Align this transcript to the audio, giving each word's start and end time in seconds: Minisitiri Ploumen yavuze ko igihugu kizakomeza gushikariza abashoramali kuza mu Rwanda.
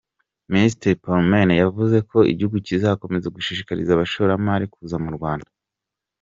Minisitiri 0.53 0.99
Ploumen 1.03 1.49
yavuze 1.63 1.97
ko 2.09 2.17
igihugu 2.31 2.55
kizakomeza 2.67 3.33
gushikariza 3.35 3.91
abashoramali 3.93 4.65
kuza 4.73 4.97
mu 5.05 5.09
Rwanda. 5.17 5.49